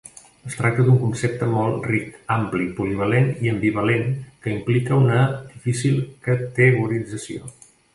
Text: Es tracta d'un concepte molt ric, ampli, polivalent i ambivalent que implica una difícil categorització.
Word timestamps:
Es 0.51 0.53
tracta 0.61 0.85
d'un 0.87 0.95
concepte 1.01 1.49
molt 1.51 1.85
ric, 1.91 2.17
ampli, 2.37 2.67
polivalent 2.81 3.31
i 3.45 3.53
ambivalent 3.53 4.11
que 4.41 4.57
implica 4.57 5.01
una 5.07 5.23
difícil 5.55 6.05
categorització. 6.33 7.59